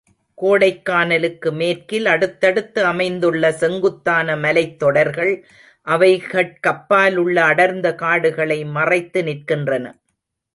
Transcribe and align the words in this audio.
கோடைக்கானலுக்கு 0.37 1.49
மேற்கில் 1.51 2.05
அடுத்தடுத்து 2.05 2.85
அமைந்துள்ள 2.85 3.51
செங்குத்தான 3.51 4.35
மலைத் 4.35 4.79
தொடர்கள், 4.79 5.33
அவைகட்கப்பாலுள்ள 5.87 7.37
அடர்ந்த 7.51 7.95
காடுகளை 7.95 8.59
மறைத்து 8.71 9.21
நிற்கின்றன. 9.23 9.85